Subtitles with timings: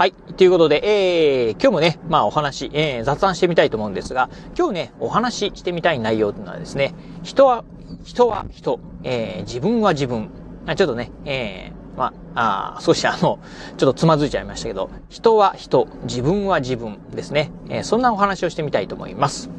[0.00, 0.12] はい。
[0.12, 7.66] ということで、えー、今日もね、まあお話、えー、雑談してみたいと思うんですが、今日ね、お話ししてみたい内容というのはですね、人は、
[8.02, 10.30] 人は人、えー、自分は自分。
[10.64, 13.38] あちょっとね、えー、まあ、あ少しあの、ちょっ
[13.76, 17.52] とつまずいちゃいましたけど、人は人、自分は自分ですね。
[17.68, 19.50] えー、そんなお話をしてみたいと思います。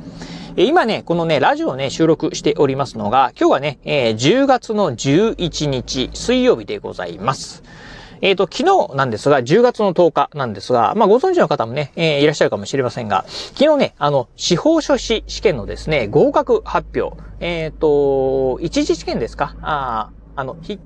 [0.56, 7.62] えー、今ね、このね、ラジオをね、収録しておりますのが、今日はね、えー、10月の11日、水曜日でございます。
[8.22, 19.56] えっ、ー、と、昨日なんですが、10月の10日なんですが、まあ、ご存知の方もね、えー、いらっしゃるかもしれませんが、昨日ね、あの、司法書士試験のですね、合格発表、えっ、ー、と、一次試験ですか？
[19.62, 20.80] ああの、ひ、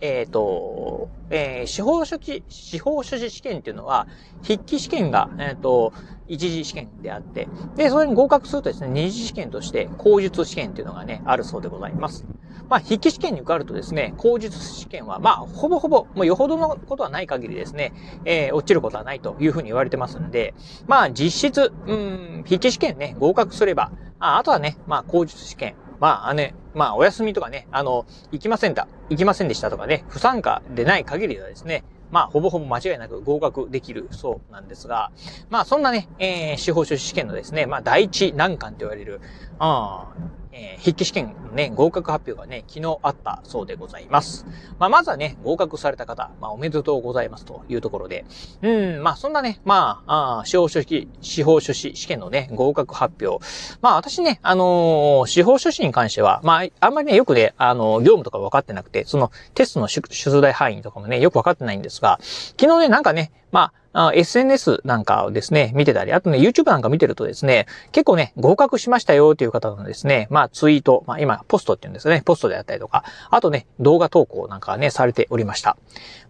[0.00, 4.08] えっ、と、えー、司法書士、司法書士試験っていうのは、
[4.42, 5.92] 筆記試験が、えっ、と、
[6.28, 12.24] 一次試験であって、で、それに合格するとですね、二次試験として、口述試験っていうのがね、あるそうでございます。
[12.68, 17.92] まあ、筆記試験に受かるとですね、口述試験は、まあ、ほぼほぼ、もうよほどのことはない限りですね、
[18.24, 20.54] えー、落ちることはないというふうに言われてますんで、
[20.86, 35.10] まあ、実質、うん、筆記試験ね、合格すれば、ああとはね、まあ、口述試験、まあね、まあお休みとかね、あの、行きませんだ、行きませんでしたとかね、不参加でない限りはですね、まあ、ほぼほぼ間違いなく合格できるそうなんですが、
[35.50, 39.20] まあ、そんなね、えー、司法書士試験のですね、まあ、第一難関と言われる、
[39.58, 40.12] あ
[40.56, 44.46] えー、筆記試験のね、合格発表がね、昨日あったそうでございます。
[44.78, 48.24] まあ、まずはね、合格された方、まあ、おめでとうございますというところで、
[48.62, 53.44] うん、まあ、そんなね、まあ、あ司法書士、司法書士試験のね、合格発表。
[53.82, 62.20] まあ、私ね、あのー、司法書士に関しては、まあ、あんまりね、よくね、あのー、業務とか分かってなくて、そのテストの出題範囲とかもね、よく分かってないんですが、
[62.60, 75.76] 昨日ね、なんかね、まあ、SNS なんかをですね、見てたり、あとね、YouTube なんか見てるとですね、結構ね、合格しましたよという方のですね、まあツイート、まあ今、ポストって言うんですね、ポストであったりとか、あとね、動画投稿なんかね、されておりました。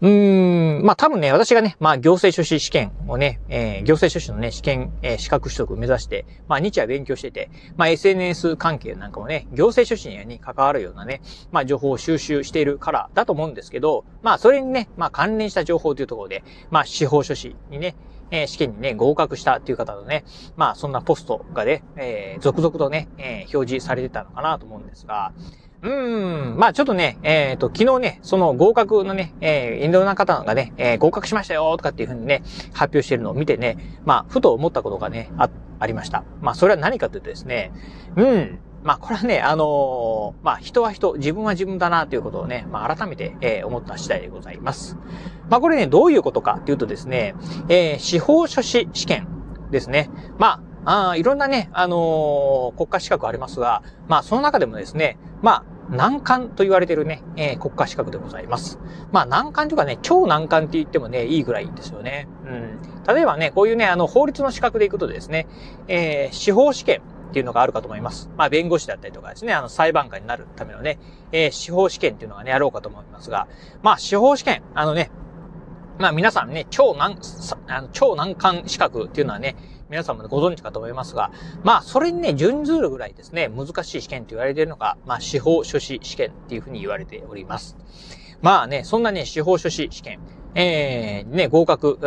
[0.03, 17.97] うーん、まあ多分ね、私がね、まあ行政書士試験をね、えー、行政書士のね、試験、えー、資格取得を目指して、まあ日夜勉強してて、まあ SNS 関係なんかもね、行政書士に関わるようなね、まあ情報を収集しているからだと思うんですけど、まあそれにね、まあ関連した情報というところで、まあ司法書士にね、
[18.31, 20.25] えー、試験にね、合格したっていう方のね、
[20.57, 25.33] まあそんなポストがね、えー、続々とね、えー、表示されてたのかなと思うんですが、
[25.83, 33.77] うーん、まあちょっとね、えっ、ー、と、昨日ね、その合格のね、えー、インドの方がね、えー、合格しましたよとかっていうふうにね、発表してるのを見てね、
[34.07, 36.25] まあ、ふと思ったことがね、あ、ありました。
[36.41, 37.71] まあ、それは何かというとですね、
[38.17, 44.99] うん、まあ、これはね、あのー、まあ、人は人、自分は自分だなということをね、まあ、改めて、えー、思った次第でございます。
[45.49, 47.35] まあ、これね、どういうことかっていうとですね、
[47.69, 49.27] えー、司法書士試験
[49.71, 50.11] ですね。
[50.39, 58.79] まあ、あいろんなね、あのー、国家資格ありますが、まあ、その中でもですね、まあ、難関と言われてるね、えー、国家資格でございます。
[59.13, 62.27] まあ難関というかね、超難関って言ってもね、いいぐらいですよね。
[62.47, 63.15] うん。
[63.15, 65.47] 例えばね、こういうね、あの、法律の資格でいくとですね、
[65.89, 67.03] えー、司法試験、
[67.35, 68.31] っていうのがあるかと思います。
[68.37, 71.01] まあ、弁護士だったりとかですね、あの、裁判官になるためのね、
[71.33, 73.49] えー、司法試験っていうのがね、やろうかと思いますが、
[73.83, 75.11] まあ、司法試験、あのね、
[75.99, 77.19] まあ皆さんね、超難、
[77.69, 79.57] あの超難関資格っていうのはね、
[79.91, 81.31] 皆さんもご存知かと思いますが、
[81.63, 87.77] まあそれにね、準ずるぐらいですね、難しい試験と言われているのが、まあ司法書士試験っていうふうに言われております。
[88.43, 90.19] まあね、そんなね、司法書士試験、
[90.55, 91.99] えー、ね、合格、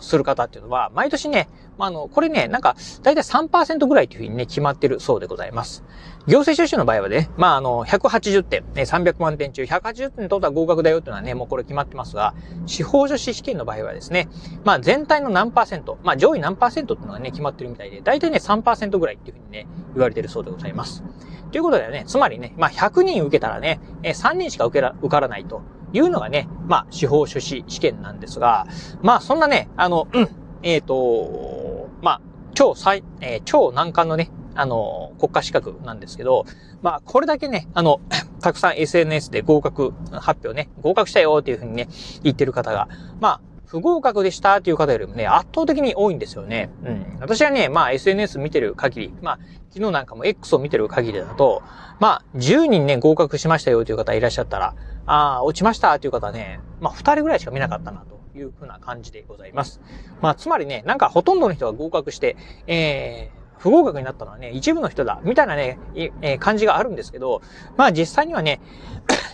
[0.00, 1.48] する方っていうのは、毎年ね、
[1.78, 5.82] まあ、あの、これね、なんか、だいたい3%ぐらいというふうにね、決まってるそうでございます。
[6.26, 12.34] 行政書士の場合はね、まあ、あの、180点、ね、300万点中、180点取ったら合格だよっていうのはね、もうこれ決まってますが、
[12.66, 14.28] 司法書士試験の場合はですね、
[14.64, 21.02] まあ、全体の何パーセント、まあ、上位何パーセントっていうのがね、決まってるみたいで、だいたいね、3%ぐらいっていうふうにね、言われてるそうでございます。
[21.50, 25.62] ということでね、つまりね、まあ、100人受けたらね、3人しか受けら、受からないと。
[25.92, 28.66] いうのがね、まあ、司法書士試験なんですが、
[29.02, 30.28] まあ、そんなね、あの、うん、
[30.62, 32.20] えっ、ー、と、まあ、
[32.54, 36.44] 超最、えー、超難関のね、あの、国家資格なんですけど、
[36.82, 38.00] まあ、これだけね、あの、
[38.40, 41.88] たくさん SNS で合格発表ね、合格したよっていうふうにね、
[42.22, 42.88] 言ってる方が、
[43.20, 43.40] まあ、
[43.70, 46.70] 不合格でしたっていう方よりもね、圧倒的に多いんですよね。
[46.84, 47.18] うん。
[47.20, 49.38] 私はね、まあ SNS 見てる限り、まあ
[49.70, 51.62] 昨日なんかも X を見てる限りだと、
[52.00, 54.74] まあ10人ね、合格しましたよという方いらっしゃったら、
[55.06, 58.20] ああ、落ちましたという方ね、まあ2人ぐらいしか見なかったなと。
[58.32, 59.80] いうふうな感じでございます。
[60.20, 62.36] まあ、つまりね、なんかほとんどの人が合格して、
[62.68, 67.42] えー、不合格になったのはね、一部の人だ、みたいなね、えー、感じがあるんですけど、
[67.76, 68.60] まあ実際にはね、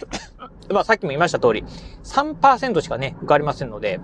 [0.73, 1.65] まあさっきも言いました通り、
[2.05, 4.00] 3%しかね、受かりませんので、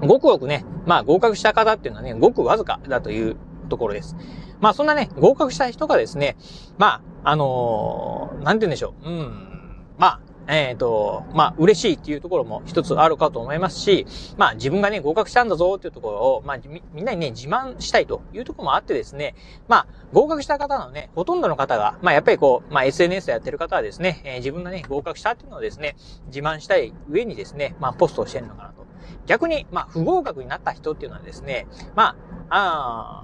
[0.00, 3.36] ごくごくね、まあ合格した方っていうのはね、ごくわずかだという
[3.68, 4.16] ところです。
[4.60, 6.36] まあそんなね、合格した人がですね、
[6.78, 9.08] まあ、あのー、なんて言うんでしょう。
[9.08, 9.54] うん。
[9.98, 14.06] まあ、えっ、ー、と、まあ、嬉しいっていうところも一つあるかと思いますし、
[14.36, 19.34] まあ、自分がね、合格したんだぞっていうところを、まあ、み、みんなにね、自慢したいというところもあってですね、
[19.68, 25.96] まあ、合格した方のね、ほとんどの方が、まあ、やっぱりこう、まあ、SNS やってる方はですね、えー、自分がね、合格したっていうのをですね、
[26.26, 28.84] 自慢したい上にですね、まあ、ポストをしてるのかなと。
[29.26, 32.16] 逆に、まあ、不合格になった人っていうのはですね、ま
[32.50, 33.23] あ、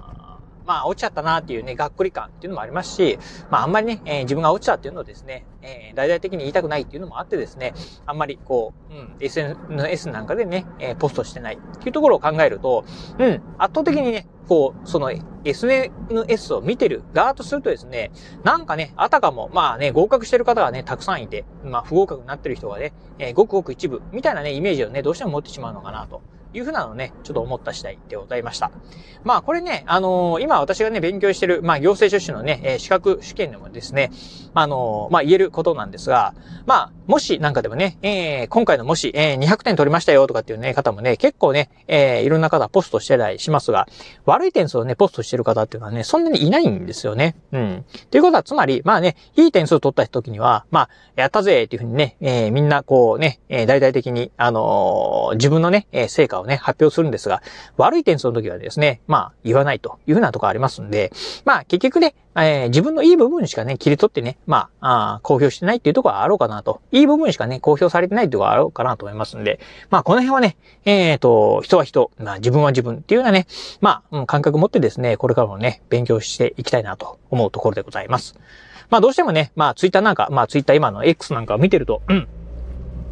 [0.65, 3.19] まあ、落ちちゃったなっていうね、がっくり感っていうのもありますし、
[3.49, 7.73] まあ、あんまりね、えー、自分が落ちたっていうのをですね、えー、大々的に言いたくないっていうのもあってですね、
[8.05, 12.85] あんまりこう、うん、SNS なんかでね、えー、ポストしてないっていうところを考えると、
[13.19, 15.11] うん、圧倒的にね、こう、その
[15.45, 18.11] SNS を見てる側とするとですね、
[18.43, 26.21] なんかね、あたかも、まあね、合格してる方がね、たくさんいて、まあ不合格になってる人がね、えー、ごくごく一部、みたいなね、イメージをね、どうしても持ってしまうのかなと。
[26.53, 28.71] いうふうなのをね、ちょっと思った次第でございました。
[29.23, 34.11] まあこれね、あのー、今私がね、勉強してる、まあ行政書士のね、え、資格試験でもですね、
[34.53, 36.33] あのー、まあ言えることなんですが、
[36.65, 43.87] まあ、もしなんかでもね、えー、今回のもし、えー、200点取りましたよとかっていうね、方もね、結構ね、えー、いろんな方ポストしてたりしますが、
[44.25, 47.35] 悪い点数をね、ポストしてる方っていうのはね、そんなにいないんですよね。
[47.51, 47.85] うん。
[48.09, 57.41] ということは、つまり、まあね、いい点数を取った時には、まあ、やったぜっていうふうにね、えー、みんなこうね、えー、大々的に、あの、自分のね、えー、成果をね、発表するんですが、
[57.77, 61.11] 悪い点数の時はですね、まあ、言わないというふうなところありますんで、
[61.45, 66.81] まあ、結局ね、えー、自分のいい部分しかね、切り取ってね、まあ、あ公表してないっていうところはあろうかなと。
[66.91, 69.59] いい部分しかね、公表されてないっていうところはあろうかなと思いますんで、
[69.89, 70.55] まあ、この辺はね、
[70.85, 73.47] えっ、ー、と、人は人、まあ、自分は自分っていうようなね、
[73.81, 78.37] まあ、うん、感覚持ってですね、これからもね、勉強していきたいなと思うところでございます。
[78.89, 82.27] まあ、どうしてもね、まあ、ツイッターなんか、まあ、ツイッター今の X なんかを見てると、うん、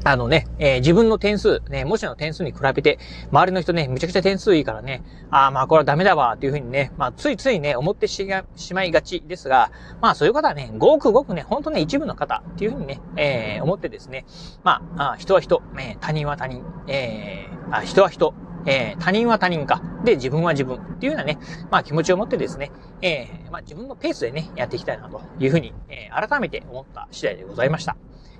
[0.03, 2.99] あのね、えー、自分の点数、ね、模試の点数に比べて、
[3.31, 8.25] 周りの人ね、むちゃくちゃ点数いいからね、ああ、まあこれはダメだわ、っていうふうにね、まあついついね、思ってし
[8.73, 14.25] まいがちですが、まあそういう方はね、ごくごくね、ほんとね、一部の方っていうふうにね、えー、思ってですね、
[14.63, 18.33] まあ、あ人は人、えー、他人は他人、えー、あ人は人、
[18.65, 19.81] えー、他人は他人か。
[20.05, 21.37] で、自分は自分っていうようなね、
[21.69, 22.71] まあ気持ちを持ってですね、
[23.01, 27.97] えー、まあ自分のペースでね、やっていきたいなというふうに、えー、改めて思った次第でございました。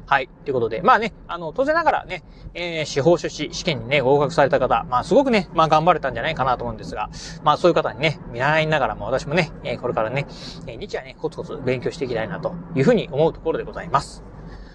[0.10, 0.30] はい。
[0.44, 2.24] ということで、まあね、あの、当然ながらね、
[2.56, 7.12] えー、司法書士試験にね、合格された方、まあすごくね、まあ頑張れたんじゃないかなと思うんですが、
[7.44, 10.26] まあそういう方にね、見習いながらも私もね、えー、これからね、
[10.66, 14.24] えー、日夜ね、コツコツ勉強していきたいなというふうに思うところでございます。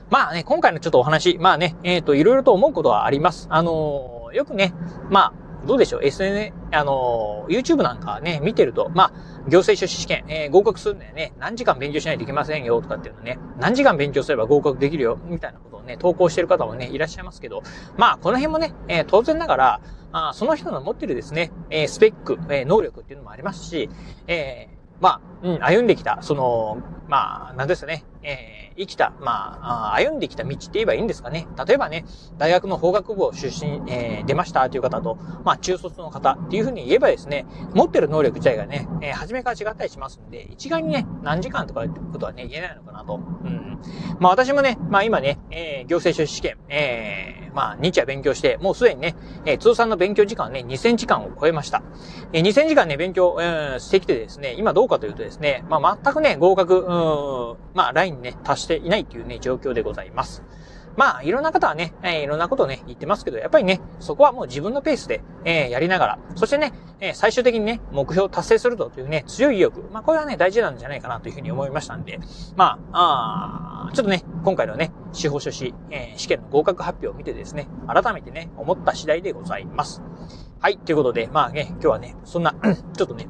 [0.09, 3.49] まあね、今回のちょっとお話、まあね、えっ、ー、と、いろいろと思うことはあります。
[3.51, 4.73] あのー、よくね、
[5.11, 9.13] まあ、どうでしょう ?SN、あの、YouTube なんかね、見てると、まあ、
[9.49, 17.63] 行政書士試験、えー、合格するんだよね、何時間勉強しないといけませんよ、とかっていうのね、何時間勉強すれば合格できるよ、みたいなことをね、投稿してる方もね、いらっしゃいますけど、
[17.97, 19.81] まあ、この辺もね、えー、当然ながら、
[20.13, 23.91] あその人の持ってるですね、えー、スペック、え、能力っていうのもありますし、
[24.29, 24.69] え、
[25.01, 26.79] まあ、うん、歩んできた、その、
[27.09, 31.47] まあ、なんですよね、え、生きた、まあ、歩んできた道って言えばいいんですかね。
[31.67, 32.05] 例えばね、
[32.39, 43.15] 大学の法学部を出身、えー、出ましたという方と、まあ、中卒の方っていうふうに言えばですね、持ってる能力自体がね、えー、初めから違ったりしますんで、一概にね、何時間とかいうことはね、言えないのかなと。
[43.15, 43.81] うん。
[44.19, 49.15] まあ、私もね、まあ今ね、えー、行政書士試験、えー、まあ、日夜勉強して、もうすでにね、
[49.47, 51.83] えー、通算の勉強時間はね、2000時間を超えました。
[52.33, 60.43] えー、2000時間ね、勉強、えー、してきてですね、今どうかというとですね、まあ、全くね、合格、うん、まあ、ラインね、達していないというね、状況でございます。
[60.97, 69.83] まあ、いろんな方はね、えー、いろんなことをね、言ってますけど、やっぱりね、そこはもう自分のペースで、えー、やりながら、そしてね、えー、最終的にね、目標を達成するというね、強い意欲。
[69.93, 72.21] まあ、これはね、大事なんじゃないかなというふうに思いましたんで、
[72.57, 80.03] まあ、あちょっとね、今回のね、司法書士、えー、試験の合格発表を見てですね、改めてね、思った次第でございます。
[80.61, 82.55] はい、ということで、まあね、今日はね、そんな、
[82.97, 83.29] ちょっとね、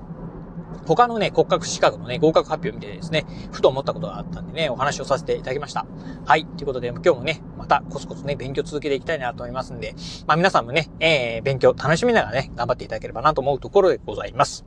[0.87, 5.87] 他のね、国家資格のね、合格発表を見てですね、ふと思ったことがあったんでね、お話をさせていただきました。
[6.25, 6.45] はい。
[6.45, 9.95] ということで、今日もね、またコツコツね、勉強続けていきたいなと思いますんで、
[10.27, 14.65] まあ皆さんもね、えー、勉強楽しみながらね、頑張っていただければなと思うところでございます。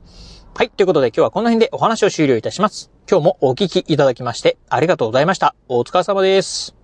[0.54, 0.70] はい。
[0.70, 2.90] ということで今日はこの辺でお話を終了いたします。
[3.08, 5.54] 今日もお聞きいただきましてありがとうございました。
[5.68, 6.77] お疲れ様です。